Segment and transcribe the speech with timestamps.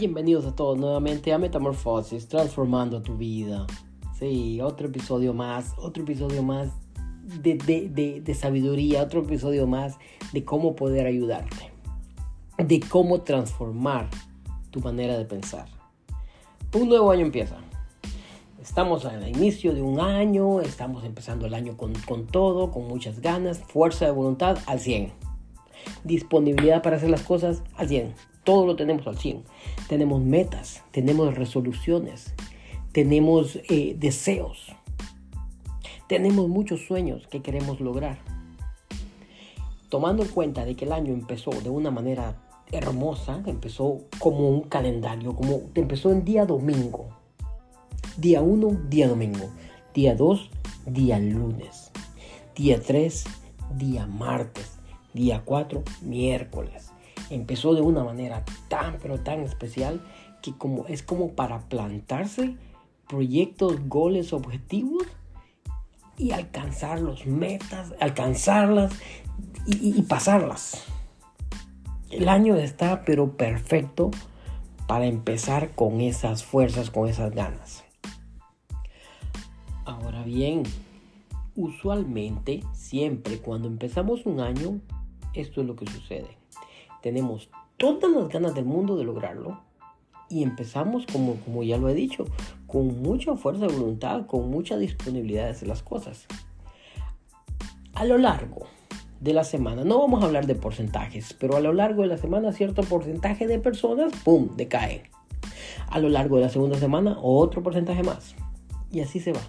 [0.00, 3.66] Bienvenidos a todos nuevamente a Metamorfosis, transformando tu vida.
[4.18, 6.70] Sí, otro episodio más, otro episodio más
[7.22, 9.98] de, de, sabiduría, otro episodio más
[10.32, 11.70] de cómo poder ayudarte,
[12.56, 14.08] de cómo transformar
[14.70, 15.66] tu manera de pensar.
[16.72, 17.58] Un nuevo año empieza.
[18.58, 23.20] Estamos al inicio de un año, estamos empezando el año con, con todo, con muchas
[23.20, 25.12] ganas, fuerza de voluntad al 100.
[26.04, 29.44] Disponibilidad para hacer las cosas al 100 todo lo tenemos al 100.
[29.88, 32.34] Tenemos metas, tenemos resoluciones,
[32.92, 34.72] tenemos eh, deseos,
[36.06, 38.18] tenemos muchos sueños que queremos lograr.
[39.88, 42.36] Tomando en cuenta de que el año empezó de una manera
[42.70, 47.08] hermosa, empezó como un calendario, como empezó en día domingo.
[48.16, 49.50] Día 1, día domingo.
[49.92, 50.50] Día 2,
[50.86, 51.90] día lunes.
[52.54, 53.24] Día 3,
[53.76, 54.78] día martes.
[55.12, 56.89] Día 4, miércoles
[57.30, 60.00] empezó de una manera tan pero tan especial
[60.42, 62.56] que como es como para plantarse
[63.08, 65.04] proyectos, goles, objetivos
[66.16, 68.92] y alcanzar los metas, alcanzarlas
[69.66, 70.84] y, y pasarlas.
[72.10, 74.10] El año está pero perfecto
[74.86, 77.84] para empezar con esas fuerzas, con esas ganas.
[79.84, 80.64] Ahora bien,
[81.54, 84.80] usualmente, siempre cuando empezamos un año,
[85.32, 86.39] esto es lo que sucede
[87.02, 89.60] tenemos todas las ganas del mundo de lograrlo
[90.28, 92.24] y empezamos, como, como ya lo he dicho,
[92.66, 96.26] con mucha fuerza de voluntad, con mucha disponibilidad de hacer las cosas.
[97.94, 98.66] A lo largo
[99.18, 102.16] de la semana, no vamos a hablar de porcentajes, pero a lo largo de la
[102.16, 105.02] semana cierto porcentaje de personas, ¡pum!, decaen.
[105.88, 108.36] A lo largo de la segunda semana, otro porcentaje más.
[108.92, 109.40] Y así se va.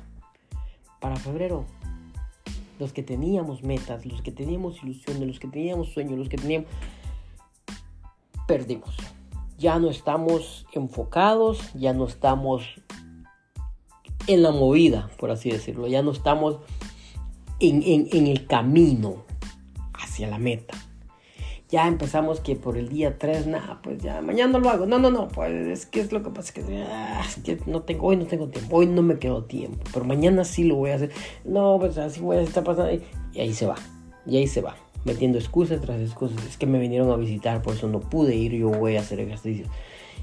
[0.99, 1.65] Para febrero,
[2.79, 6.67] los que teníamos metas, los que teníamos ilusiones, los que teníamos sueños, los que teníamos
[8.51, 8.93] perdimos.
[9.57, 12.65] Ya no estamos enfocados, ya no estamos
[14.27, 15.87] en la movida, por así decirlo.
[15.87, 16.57] Ya no estamos
[17.61, 19.23] en, el camino
[19.93, 20.73] hacia la meta.
[21.69, 24.85] Ya empezamos que por el día 3, nada, pues ya mañana lo hago.
[24.85, 28.07] No, no, no, pues es que es lo que pasa, que, ah, que no tengo,
[28.07, 30.95] hoy no tengo tiempo, hoy no me quedo tiempo, pero mañana sí lo voy a
[30.95, 31.11] hacer.
[31.45, 32.91] No, pues así voy a estar pasando.
[33.31, 33.75] Y ahí se va,
[34.25, 34.75] y ahí se va
[35.05, 36.45] metiendo excusas tras excusas.
[36.45, 39.19] Es que me vinieron a visitar, por eso no pude ir, yo voy a hacer
[39.19, 39.65] ejercicio.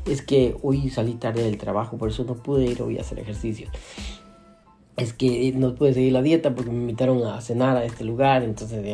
[0.06, 3.18] Es que hoy salí tarde del trabajo, por eso no pude ir, voy a hacer
[3.18, 3.68] ejercicio.
[4.96, 8.42] Es que no pude seguir la dieta porque me invitaron a cenar a este lugar,
[8.42, 8.84] entonces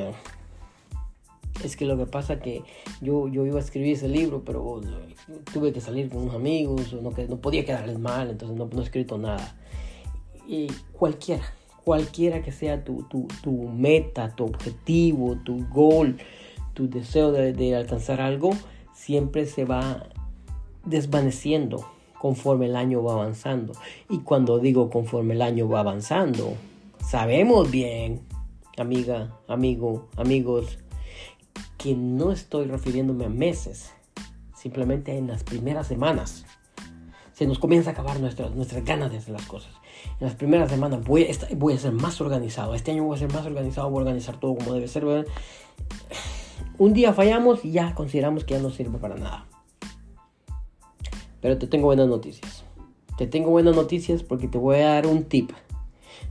[1.62, 2.62] es que lo que pasa que
[3.00, 4.80] yo, yo iba a escribir ese libro, pero
[5.52, 8.84] tuve que salir con unos amigos, no, no podía quedarles mal, entonces no, no he
[8.84, 9.56] escrito nada.
[10.46, 11.44] Y cualquiera,
[11.84, 13.06] cualquiera que sea tu,
[13.72, 16.16] meta, tu objetivo, tu goal,
[16.72, 18.50] tu deseo de, alcanzar algo,
[18.94, 20.08] siempre se va
[20.84, 21.86] desvaneciendo
[22.18, 23.74] conforme el año va avanzando.
[24.08, 26.54] Y cuando digo conforme el año va avanzando,
[26.98, 28.22] sabemos bien,
[28.78, 30.78] amiga, amigo, amigos,
[31.76, 33.92] que no estoy refiriéndome a meses,
[34.56, 36.46] simplemente en las primeras semanas.
[37.34, 39.74] Se nos comienza a acabar nuestras, nuestras ganas de hacer las cosas
[40.20, 42.74] en las primeras semanas voy a, voy a ser más organizado.
[42.74, 45.04] Este año voy a ser más organizado, voy a organizar todo como debe ser.
[46.78, 49.46] Un día fallamos y ya consideramos que ya no sirve para nada.
[51.40, 52.64] Pero te tengo buenas noticias.
[53.18, 55.52] Te tengo buenas noticias porque te voy a dar un tip.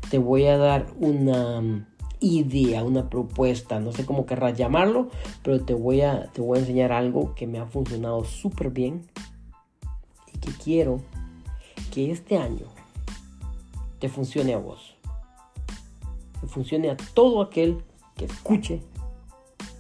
[0.10, 1.86] Te voy a dar una um,
[2.20, 5.10] idea, una propuesta, no sé cómo querrás llamarlo,
[5.44, 9.08] pero te voy a, te voy a enseñar algo que me ha funcionado súper bien
[10.34, 11.02] y que quiero
[11.92, 12.73] que este año
[14.04, 14.98] te funcione a vos.
[16.42, 17.86] Que funcione a todo aquel
[18.18, 18.82] que escuche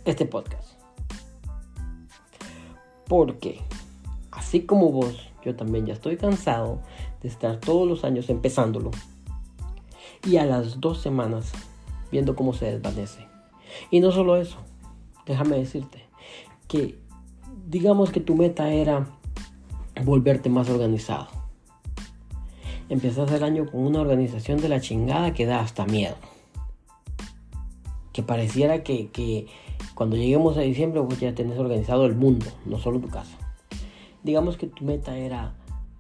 [0.06, 0.79] este podcast.
[3.06, 3.59] Porque,
[4.31, 6.79] así como vos, yo también ya estoy cansado
[7.22, 8.91] de estar todos los años empezándolo.
[10.25, 11.51] Y a las dos semanas
[12.09, 13.28] viendo cómo se desvanece.
[13.92, 14.59] Y no solo eso,
[15.25, 16.01] déjame decirte
[16.69, 16.97] que
[17.68, 19.06] digamos que tu meta era
[20.06, 21.43] volverte más organizado
[22.94, 26.16] empezás el año con una organización de la chingada que da hasta miedo.
[28.13, 29.48] Que pareciera que,
[29.95, 33.36] cuando lleguemos a diciembre pues ya tenés organizado el mundo, no solo tu casa.
[34.24, 35.56] Digamos que tu meta era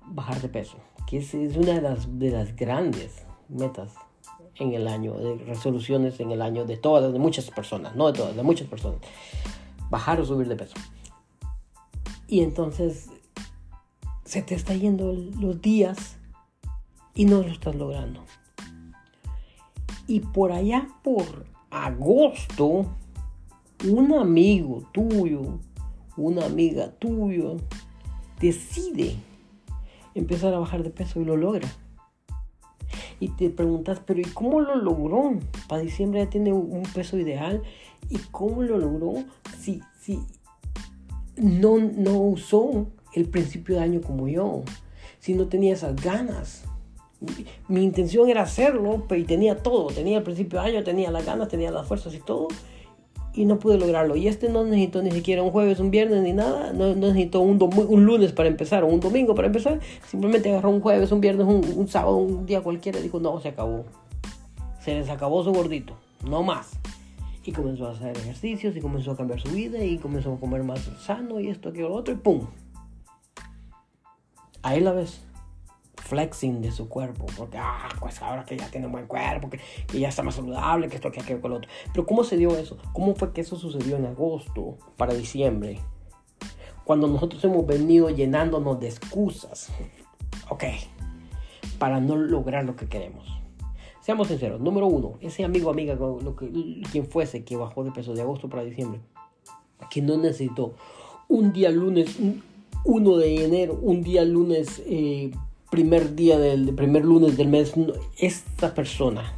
[0.05, 3.93] bajar de peso, que es, una de las, de las grandes metas
[4.59, 8.19] en el año, de resoluciones en el año de todas, de muchas personas, no de
[8.19, 8.99] todas, de muchas personas.
[9.89, 10.75] Bajar o subir de peso.
[12.27, 13.09] Y entonces
[14.25, 16.17] se te está yendo los días
[17.15, 18.23] y no lo estás logrando.
[20.07, 22.85] Y por allá por agosto,
[23.89, 25.59] un amigo tuyo,
[26.17, 27.57] una amiga tuyo,
[28.39, 29.15] decide
[30.15, 31.67] empezar a bajar de peso y lo logra.
[33.19, 35.39] Y te preguntas, pero ¿y cómo lo logró?
[35.67, 37.63] Para diciembre ya tiene un peso ideal.
[38.09, 39.23] ¿Y cómo lo logró
[39.57, 40.19] si, si
[41.37, 44.63] no, no usó el principio de año como yo?
[45.19, 46.65] Si no tenía esas ganas.
[47.67, 49.87] Mi intención era hacerlo, pero tenía todo.
[49.87, 52.47] Tenía el principio de año, tenía las ganas, tenía las fuerzas y todo
[53.33, 54.15] y no pude lograrlo.
[54.15, 56.71] Y este no necesitó ni siquiera un jueves, un viernes, ni nada.
[56.73, 59.79] No, necesitó un, un lunes para empezar o un domingo para empezar.
[60.07, 63.49] Simplemente agarró un jueves, un viernes, un, sábado, un día cualquiera y dijo, no, se
[63.49, 63.85] acabó.
[64.79, 65.95] Se les acabó su gordito,
[66.27, 66.71] no más.
[67.45, 70.63] Y comenzó a hacer ejercicios y comenzó a cambiar su vida y comenzó a comer
[70.63, 72.41] más sano y esto, aquello, lo otro y ¡pum!
[74.61, 75.21] Ahí la ves
[76.03, 79.99] flexing de su cuerpo, porque, ah, pues ahora que ya tiene un buen cuerpo, que,
[79.99, 81.69] ya está más saludable, que esto, que aquello, con lo otro.
[81.93, 82.77] Pero ¿cómo se dio eso?
[82.91, 85.79] ¿Cómo fue que eso sucedió en agosto para diciembre?
[86.83, 89.71] Cuando nosotros hemos venido llenándonos de excusas,
[90.49, 90.65] ok,
[91.79, 93.27] para no lograr lo que queremos.
[94.01, 98.13] Seamos sinceros, número uno, ese amigo amiga, lo que, quien fuese que bajó de peso
[98.13, 98.99] de agosto para diciembre,
[99.89, 100.73] que no necesitó
[101.29, 102.17] un día lunes,
[102.83, 105.31] 1 de enero, un día lunes eh,
[105.73, 107.73] primer día del primer lunes del mes,
[108.19, 109.33] esta persona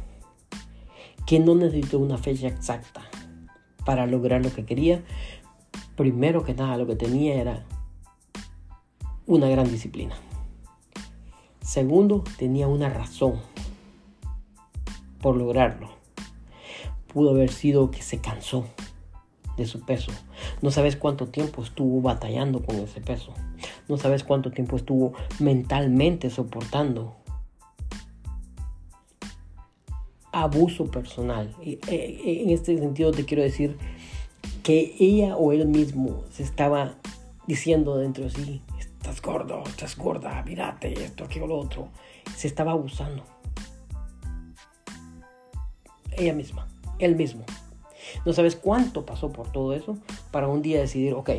[1.26, 3.00] que no necesitó una fecha exacta
[3.86, 5.02] para lograr lo que quería,
[5.96, 7.64] primero que nada lo que tenía era
[9.24, 10.14] una gran disciplina.
[11.62, 13.40] Segundo, tenía una razón
[15.22, 15.88] por lograrlo.
[17.14, 18.66] Pudo haber sido que se cansó
[19.56, 20.12] de su peso.
[20.62, 23.32] No sabes cuánto tiempo estuvo batallando con ese peso.
[23.88, 27.16] No sabes cuánto tiempo estuvo mentalmente soportando
[30.32, 31.54] abuso personal.
[31.62, 33.78] Eh, eh, en este sentido te quiero decir
[34.62, 36.94] que ella o él mismo se estaba
[37.46, 41.88] diciendo dentro de sí, estás gordo, estás gorda, mírate esto, aquello, lo otro.
[42.36, 43.24] Se estaba abusando.
[46.18, 46.66] Ella misma,
[46.98, 47.44] él mismo.
[48.24, 49.96] No sabes cuánto pasó por todo eso
[50.30, 51.30] para un día decidir, ok,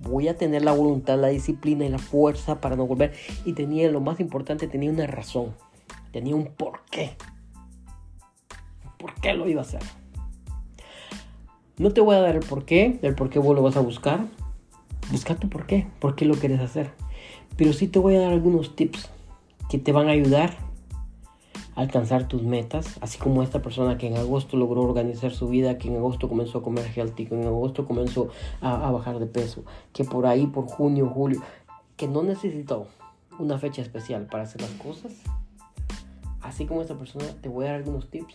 [0.00, 3.14] voy a tener la voluntad, la disciplina y la fuerza para no volver.
[3.44, 5.54] Y tenía, lo más importante, tenía una razón,
[6.12, 7.16] tenía un porqué.
[8.98, 9.82] ¿Por qué lo iba a hacer?
[11.76, 14.26] No te voy a dar el porqué, el por qué vos lo vas a buscar.
[15.10, 16.90] Busca tu porqué, por qué lo quieres hacer.
[17.56, 19.10] Pero sí te voy a dar algunos tips
[19.68, 20.56] que te van a ayudar
[21.74, 25.88] alcanzar tus metas, así como esta persona que en agosto logró organizar su vida, que
[25.88, 28.28] en agosto comenzó a comer healthy, que en agosto comenzó
[28.60, 31.42] a, bajar de peso, que por ahí, por junio, julio,
[31.96, 32.86] que no necesitó
[33.38, 35.12] una fecha especial para hacer las cosas,
[36.40, 38.34] así como esta persona, te voy a dar algunos tips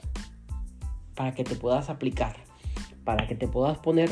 [1.15, 2.35] para que te puedas aplicar,
[3.05, 4.09] para que te puedas poner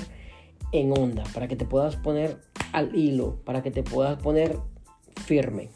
[0.72, 2.42] en onda, para que te puedas poner
[2.72, 4.58] al hilo, para que te puedas poner
[5.26, 5.70] firme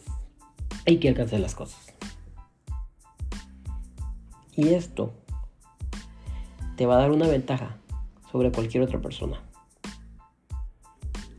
[0.86, 2.00] y que alcances las cosas.
[4.61, 5.11] Y esto
[6.77, 7.77] te va a dar una ventaja
[8.31, 9.41] sobre cualquier otra persona.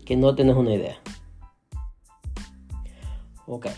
[0.04, 0.96] Que no tenés una idea.
[3.46, 3.69] Ok.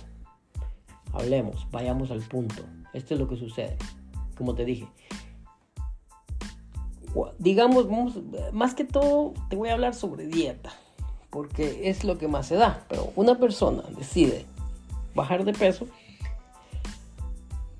[1.12, 2.62] Hablemos, vayamos al punto.
[2.94, 3.76] Esto es lo que sucede.
[4.34, 4.88] Como te dije.
[7.38, 7.86] Digamos,
[8.54, 10.72] más que todo te voy a hablar sobre dieta.
[11.28, 12.82] Porque es lo que más se da.
[12.88, 14.46] Pero una persona decide
[15.14, 15.86] bajar de peso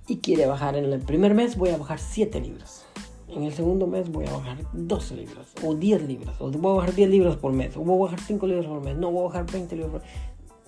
[0.07, 2.85] y quiere bajar en el primer mes, voy a bajar 7 libras.
[3.29, 6.37] En el segundo mes voy a bajar 12 libras o 10 libras.
[6.41, 7.77] O voy a bajar 10 libras por mes.
[7.77, 8.97] O voy a bajar 5 libras por mes.
[8.97, 10.11] No, voy a bajar 20 libras por mes.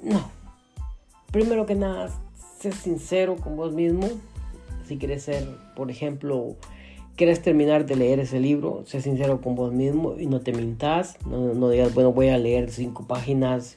[0.03, 0.31] No.
[1.31, 2.11] Primero que nada,
[2.59, 4.09] sé sincero con vos mismo.
[4.87, 6.57] Si quieres ser, por ejemplo,
[7.15, 11.19] quieres terminar de leer ese libro, sé sincero con vos mismo y no te mintas.
[11.27, 13.77] No, digas, bueno, voy a leer 5 páginas.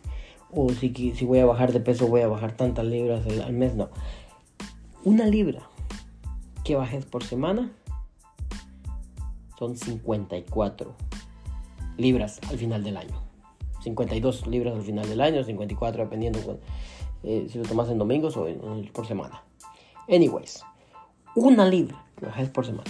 [0.52, 3.76] O si, si voy a bajar de peso, voy a bajar tantas libras al mes.
[3.76, 3.90] No
[5.04, 5.70] una libra
[6.64, 7.72] que bajes por semana
[9.58, 10.96] son 54
[11.98, 13.22] libras al final del año.
[13.84, 16.60] 52 libras al final del año, 54 dependiendo
[17.24, 18.48] eh, si lo tomas en domingos o
[18.94, 19.44] por semana.
[20.08, 20.64] Anyways,
[21.36, 22.90] una libra que bajes por semana.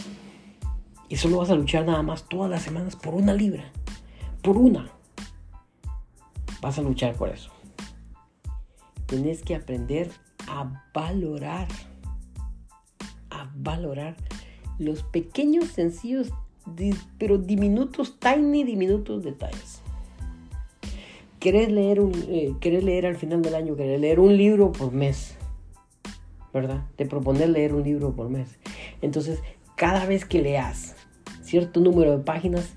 [1.09, 3.71] Y solo vas a luchar nada más todas las semanas por una libra.
[4.43, 4.89] Por una.
[6.61, 7.51] Vas a luchar por eso.
[9.07, 10.11] Tienes que aprender
[10.47, 11.67] a valorar
[13.61, 14.15] valorar
[14.77, 16.31] los pequeños, sencillos,
[17.17, 19.81] pero diminutos, tiny, diminutos detalles.
[21.39, 25.35] Querés leer, un, eh, leer al final del año, querés leer un libro por mes,
[26.53, 26.85] ¿verdad?
[26.95, 28.57] Te propones leer un libro por mes.
[29.01, 29.39] Entonces,
[29.75, 30.95] cada vez que leas
[31.41, 32.73] cierto número de páginas,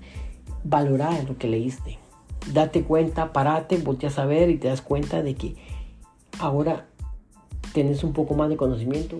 [0.63, 1.99] valorar lo que leíste.
[2.53, 5.55] date cuenta, parate, volteas a ver y te das cuenta de que
[6.39, 6.87] ahora
[7.73, 9.17] tienes un poco más de conocimiento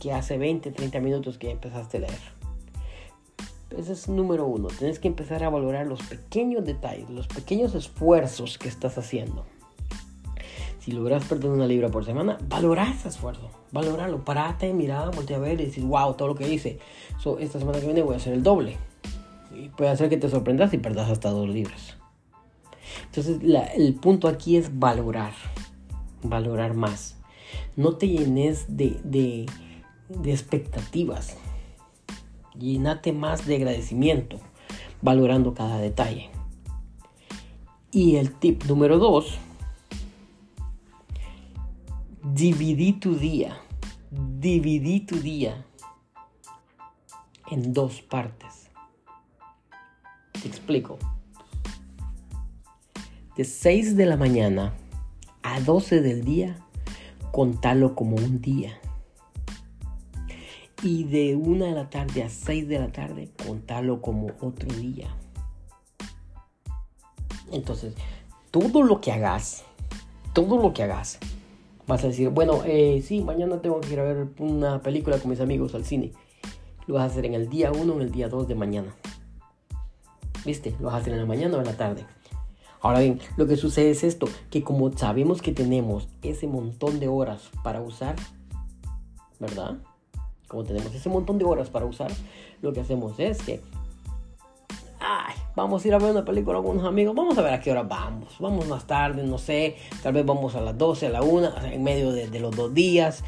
[0.00, 2.36] que hace 20, 30 minutos que empezaste a leer.
[3.76, 4.68] Ese es número uno.
[4.68, 9.44] Tienes que empezar a valorar los pequeños detalles, los pequeños esfuerzos que estás haciendo.
[10.80, 13.50] Si logras perder una libra por semana, valora ese esfuerzo.
[13.72, 14.24] Valoralo.
[14.24, 16.78] Parate, mira, voltea a ver y decir, wow, todo lo que hice.
[17.18, 18.76] So, esta semana que viene voy a hacer el doble.
[19.52, 21.96] Y puede hacer que te sorprendas y perdas hasta dos libras.
[23.06, 23.40] Entonces,
[23.74, 25.32] el punto aquí es valorar.
[26.22, 27.16] Valorar más.
[27.74, 29.46] No te llenes de,
[30.08, 31.36] de expectativas.
[32.58, 34.40] Llénate más de agradecimiento,
[35.02, 36.30] valorando cada detalle.
[37.90, 39.38] Y el tip número dos,
[42.22, 43.58] dividí tu día,
[44.10, 45.64] dividí tu día
[47.50, 48.70] en dos partes.
[50.32, 50.98] Te explico.
[53.36, 54.72] De 6 de la mañana
[55.42, 56.56] a 12 del día,
[57.32, 58.80] contalo como un día
[60.86, 65.08] y de una de la tarde a 6 de la tarde contalo como otro día.
[67.50, 67.94] Entonces,
[68.52, 69.64] todo lo que hagas,
[70.32, 71.18] todo lo que hagas,
[71.88, 75.30] vas a decir, bueno, eh, sí, mañana tengo que ir a ver una película con
[75.30, 76.12] mis amigos al cine.
[76.86, 78.94] Lo vas a hacer en el día 1 o en el día 2 de mañana.
[80.44, 80.76] ¿Viste?
[80.78, 82.06] Lo vas a hacer en la mañana o en la tarde.
[82.80, 87.08] Ahora bien, lo que sucede es esto, que como sabemos que tenemos ese montón de
[87.08, 88.14] horas para usar,
[89.40, 89.78] ¿verdad?
[90.48, 92.10] Como tenemos ese montón de horas para usar,
[92.62, 93.60] lo que hacemos es que,
[95.00, 97.60] ay, vamos a ir a ver una película con unos amigos, vamos a ver a
[97.60, 101.10] qué hora vamos, vamos más tarde, no sé, tal vez vamos a las 12, a
[101.10, 103.24] la 1, en medio de, los dos días,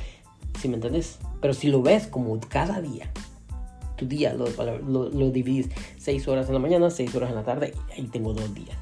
[0.61, 1.19] ¿sí me entiendes?
[1.41, 3.11] Pero si lo ves como cada día,
[3.97, 4.47] tu día lo,
[4.87, 8.07] lo, lo divides 6 horas en la mañana, 6 horas en la tarde, y ahí
[8.07, 8.77] tengo dos días.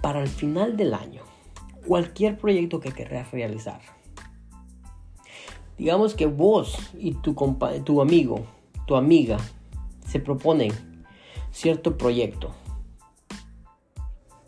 [0.00, 1.22] Para el final del año,
[1.86, 3.80] cualquier proyecto que querrás realizar,
[5.78, 7.34] Digamos que vos y tu,
[7.84, 8.40] tu amigo,
[8.86, 9.38] tu amiga,
[10.06, 10.72] se proponen
[11.50, 12.50] cierto proyecto.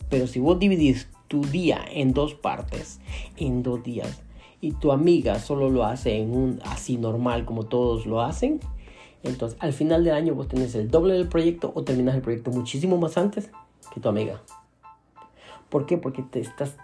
[0.08, 3.00] Pero si vos dividís tu día en dos partes,
[3.36, 4.22] en dos días,
[4.60, 8.60] y tu amiga solo lo hace en un así normal como todos lo hacen,
[9.22, 12.50] entonces al final del año vos tenés el doble del proyecto o terminas el proyecto
[12.50, 13.50] muchísimo más antes
[13.92, 14.42] que tu amiga.
[15.68, 15.98] ¿Por qué?
[15.98, 16.76] Porque te estás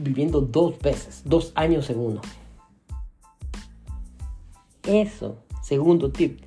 [0.00, 2.20] viviendo dos veces, dos años en uno.
[4.86, 6.40] Eso, segundo tip,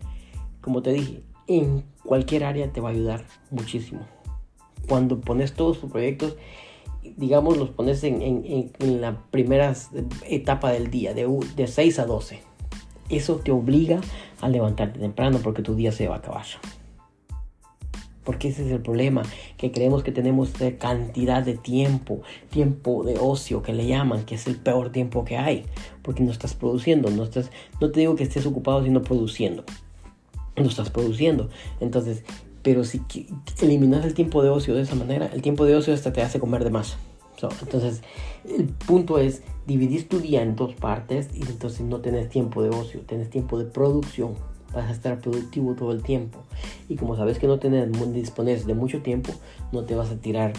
[0.62, 4.02] como te dije, en cualquier área te va a ayudar muchísimo.
[4.88, 6.36] Cuando pones todos tus proyectos,
[7.16, 9.74] digamos, los pones en, la primera
[10.28, 12.42] etapa del día, de, de 6 a 12.
[13.10, 14.02] Eso te obliga
[14.42, 16.46] a levantarte temprano porque tu día se va a acabar.
[18.26, 19.22] Porque ese es el problema,
[19.58, 24.48] que creemos que tenemos cantidad de tiempo, tiempo de ocio que le llaman, que es
[24.48, 25.64] el peor tiempo que hay,
[26.02, 29.64] porque no estás produciendo, no estás, no te digo que estés ocupado, sino produciendo.
[30.58, 31.50] No estás produciendo.
[31.80, 32.24] Entonces,
[32.64, 33.02] pero si
[33.62, 36.40] eliminas el tiempo de ocio de esa manera, el tiempo de ocio hasta te hace
[36.40, 36.98] comer de más.
[37.62, 38.02] entonces,
[38.44, 42.70] el punto es dividir tu día en dos partes y entonces no tenés tiempo de
[42.70, 44.34] ocio, tenés tiempo de producción
[44.76, 46.44] vas a estar productivo todo el tiempo.
[46.90, 49.32] Y como sabes que no tienes, dispones de mucho tiempo,
[49.72, 50.54] no te vas a tirar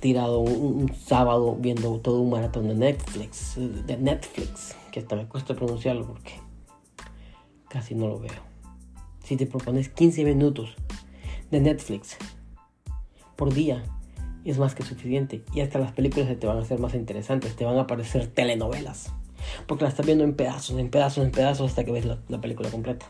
[0.00, 5.54] tirado un, sábado viendo todo un maratón de Netflix, de Netflix, que hasta me cuesta
[5.54, 6.32] pronunciarlo porque
[7.68, 8.42] casi no lo veo.
[9.24, 10.74] Si te propones 15 minutos
[11.50, 12.16] de Netflix
[13.36, 13.84] por día,
[14.44, 15.42] es más que suficiente.
[15.52, 19.12] Y hasta las películas te van a ser más interesantes, te van a aparecer telenovelas.
[19.66, 22.70] Porque las estás viendo en pedazos, en pedazos, en pedazos hasta que ves la película
[22.70, 23.06] completa.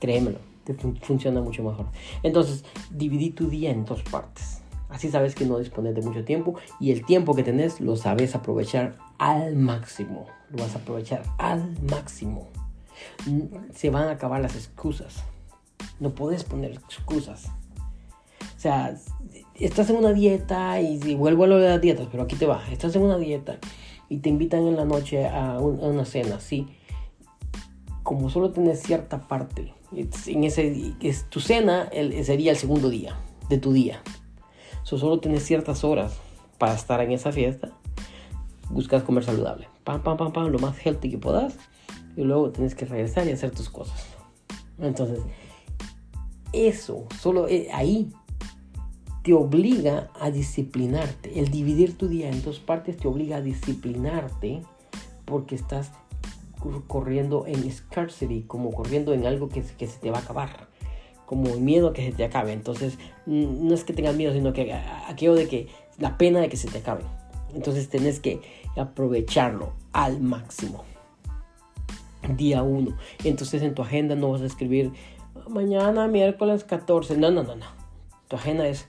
[0.00, 1.86] Créemelo, te funciona mucho mejor.
[2.22, 4.62] Entonces, dividí tu día en dos partes.
[4.88, 8.34] Así sabes que no dispones de mucho tiempo y el tiempo que tenés lo sabes
[8.34, 10.26] aprovechar al máximo.
[10.50, 12.48] Lo vas a aprovechar al máximo.
[13.74, 15.24] Se van a acabar las excusas.
[15.98, 17.46] No puedes poner excusas.
[18.56, 18.96] O sea,
[19.54, 22.62] estás en una dieta y, vuelvo a lo de las dietas, pero aquí te va.
[22.70, 23.58] Estás en una dieta
[24.08, 26.68] y te invitan en la noche a, una cena, sí.
[28.02, 31.90] Como solo tienes cierta parte en ese, es tu cena
[32.22, 33.16] sería el segundo día
[33.48, 34.02] de tu día.
[34.84, 36.18] solo tienes ciertas horas
[36.58, 37.72] para estar en esa fiesta.
[38.70, 39.68] Buscas comer saludable.
[39.84, 41.54] Pam, pam, pam, pam, lo más healthy que puedas.
[42.16, 44.06] Y luego tienes que regresar y hacer tus cosas.
[44.78, 45.20] Entonces,
[46.52, 48.10] eso, solo eh, ahí
[49.22, 51.38] te obliga a disciplinarte.
[51.38, 54.62] El dividir tu día en dos partes te obliga a disciplinarte
[55.24, 55.92] porque estás
[56.86, 60.68] corriendo en scarcity, como corriendo en algo que, que se te va a acabar.
[61.26, 62.52] como miedo a que se te acabe.
[62.52, 66.56] Entonces, no es que tengas miedo, sino que aquello de que la pena de que
[66.56, 67.02] se te acabe.
[67.52, 68.40] Entonces, tenés que
[68.76, 70.84] aprovecharlo al máximo.
[72.36, 72.96] Día 1.
[73.24, 74.92] Entonces, en tu agenda no vas a escribir
[75.48, 77.16] mañana, miércoles 14.
[77.16, 77.66] No, no, no, no.
[78.28, 78.88] Tu agenda es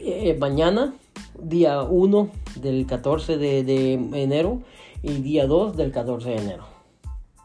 [0.00, 0.94] eh, mañana,
[1.42, 4.62] día 1 del 14 de, de enero
[5.02, 6.80] y día 2 del 14 de enero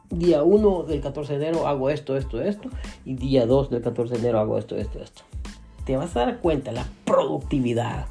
[0.10, 2.70] día 1 del 14 de enero hago esto, esto, esto,
[3.06, 5.24] y día 2 del 14 de enero hago esto, esto, esto.
[5.86, 8.08] Te vas a dar cuenta la productividad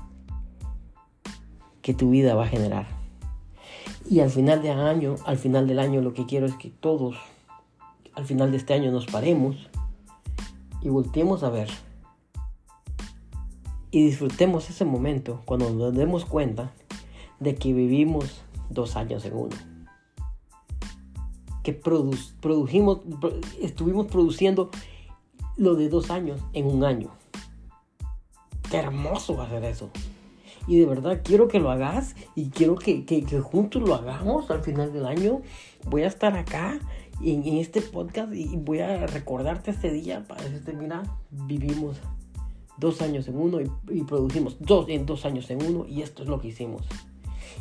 [1.82, 2.86] que tu vida va a generar.
[4.08, 7.16] Y al final del año, al final del año lo que quiero es que todos
[8.14, 9.56] al final de este año nos paremos
[10.82, 11.68] y volteemos a ver
[13.90, 16.72] y disfrutemos ese momento cuando nos demos cuenta
[17.40, 19.74] de que vivimos dos años en uno
[21.64, 23.00] que produjimos,
[23.60, 24.70] estuvimos produciendo
[25.56, 27.10] lo de dos años en un año.
[28.70, 29.90] Qué hermoso va a ser eso.
[30.68, 34.92] Y de verdad quiero que lo hagas y quiero que, juntos lo hagamos al final
[34.92, 35.40] del año.
[35.86, 36.78] Voy a estar acá
[37.22, 41.96] en, este podcast y voy a recordarte este día para decirte, mira, vivimos
[42.76, 46.22] dos años en uno y, y producimos dos en dos años en uno y esto
[46.22, 46.82] es lo que hicimos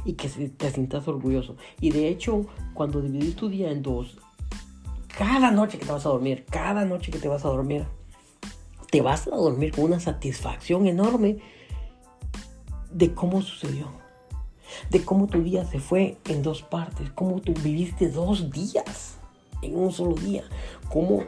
[0.06, 1.56] y que te sientas orgulloso.
[1.80, 4.18] Y de hecho, cuando dividís tu día en dos,
[5.18, 7.86] cada noche que te vas a dormir, cada noche que te vas a dormir,
[8.90, 11.40] te vas a dormir con una satisfacción enorme
[12.92, 13.92] de cómo sucedió.
[14.90, 19.18] De cómo tu día se fue en dos partes, cómo tú viviste dos días
[19.62, 20.44] en un solo día,
[20.90, 21.24] cómo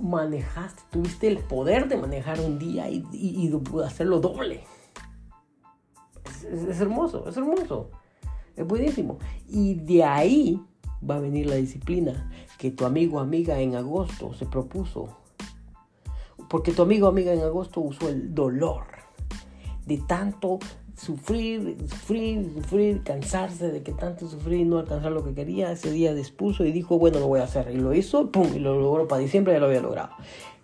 [0.00, 3.52] manejaste, tuviste el poder de manejar un día y, y,
[3.84, 4.64] hacerlo doble.
[6.50, 7.90] es, hermoso, es hermoso.
[8.56, 9.18] Es buenísimo.
[9.48, 10.60] Y de ahí
[11.08, 15.08] va a venir la disciplina que tu amigo o amiga en agosto se propuso.
[16.48, 18.84] Porque tu amigo o amiga en agosto usó el dolor
[19.86, 20.58] de tanto
[20.96, 25.72] sufrir, sufrir, sufrir, cansarse de que tanto sufrir y no alcanzar lo que quería.
[25.72, 27.70] Ese día dispuso y dijo, bueno, lo voy a hacer.
[27.72, 30.10] Y lo hizo, pum, y lo logró para diciembre, ya lo había logrado.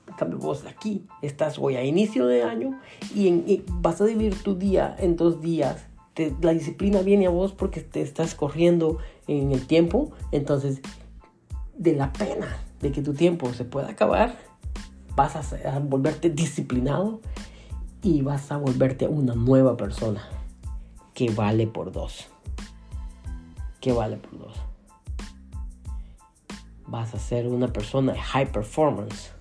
[0.09, 2.79] En cambio, vos aquí estás hoy a inicio de año
[3.15, 5.86] y, y vas a dividir tu día en dos días
[6.41, 10.13] la disciplina viene a vos porque te estás corriendo en el tiempo.
[10.33, 10.81] Entonces,
[11.77, 14.37] de la pena de que tu tiempo se pueda acabar,
[15.15, 17.21] vas a, volverte disciplinado
[18.03, 20.23] y vas a volverte una nueva persona
[21.15, 22.29] que vale por dos.
[23.81, 24.57] Que vale por dos.
[26.87, 29.33] Vas a ser una persona high performance.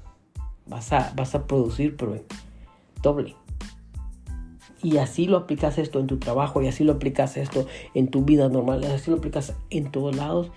[0.66, 2.20] Vas a, vas a producir, pero
[3.02, 3.36] doble
[4.86, 8.24] y así lo aplicas esto en tu trabajo y así lo aplicas esto en tu
[8.24, 10.52] vida normal, así lo aplicas en todos lados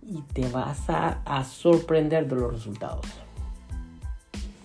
[0.00, 3.04] y te vas a, sorprender de los resultados.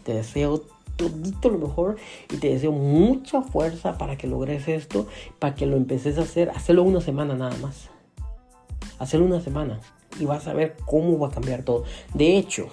[0.05, 0.63] Te deseo
[0.95, 1.97] todo lo mejor
[2.31, 5.05] y te deseo mucha fuerza para que logres esto,
[5.37, 7.89] para que lo empeces a hacer, hacerlo una semana nada más.
[8.99, 9.81] Hacerlo una semana
[10.17, 11.83] y vas a ver cómo va a cambiar todo.
[12.13, 12.69] De hecho,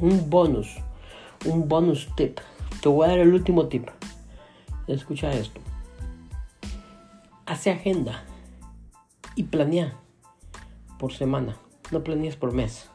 [0.00, 0.68] un bonus,
[1.44, 2.38] un bonus tip.
[2.80, 3.88] Te voy a dar el último tip
[4.94, 5.60] escucha esto.
[7.44, 8.24] Hace agenda
[9.34, 9.96] y planea
[10.98, 11.56] por semana,
[11.90, 12.90] no planees por mes.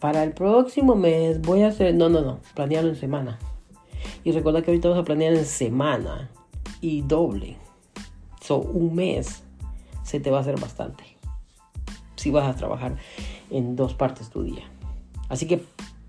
[0.00, 3.38] Para el próximo mes voy a hacer, no, no, no, planealo en semana.
[4.24, 6.30] Y recuerda que ahorita vas a planear en semana
[6.80, 7.56] y doble.
[8.40, 9.42] So, un mes
[10.02, 11.04] se te va a hacer bastante.
[12.16, 12.96] Si vas a trabajar
[13.50, 14.64] en dos partes tu día.
[15.28, 15.64] Así que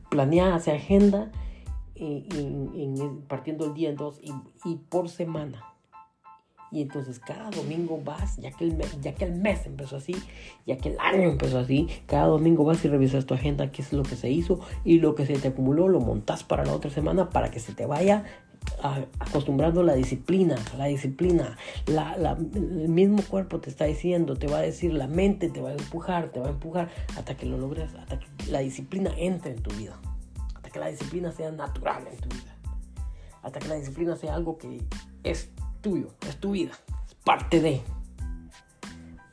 [0.09, 1.31] planea, hace agenda
[1.95, 5.63] en, partiendo el día en dos y, por semana.
[6.71, 10.15] Y entonces cada domingo vas, ya que, el mes, ya que el mes empezó así,
[10.65, 13.93] ya que el año empezó así, cada domingo vas y revisas tu agenda, qué es
[13.93, 16.89] lo que se hizo y lo que se te acumuló, lo montas para la otra
[16.89, 18.25] semana para que se te vaya
[19.19, 21.55] acostumbrando la disciplina, la disciplina,
[21.87, 25.73] el mismo cuerpo te está diciendo, te va a decir, la mente te va a
[25.73, 29.61] empujar, te va a empujar hasta que lo logres, hasta que la disciplina entre en
[29.61, 29.99] tu vida
[30.75, 32.53] que la disciplina sea natural en tu vida.
[33.41, 34.81] Hasta que la disciplina sea algo que
[35.23, 36.73] es tuyo, es tu vida,
[37.07, 37.81] es parte de.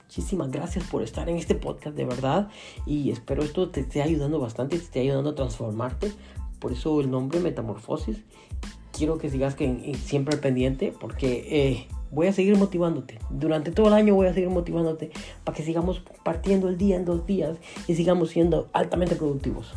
[0.05, 2.49] Muchísimas gracias por estar en este podcast de verdad
[2.87, 6.13] y espero esto te esté ayudando bastante, te esté ayudando a transformarte.
[6.61, 8.23] Por eso el nombre Metamorfosis.
[8.93, 13.19] Quiero que sigas que, siempre pendiente porque eh, voy a seguir motivándote.
[13.31, 15.11] Durante todo el año voy a seguir motivándote
[15.43, 19.75] para que sigamos partiendo el día en dos días y sigamos siendo altamente productivos.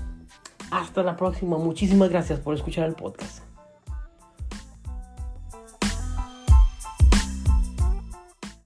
[0.71, 1.57] Hasta la próxima.
[1.57, 3.44] Muchísimas gracias por escuchar el podcast.